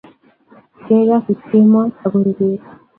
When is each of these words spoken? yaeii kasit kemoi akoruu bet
yaeii 0.87 1.09
kasit 1.09 1.39
kemoi 1.49 1.95
akoruu 2.05 2.37
bet 2.37 2.63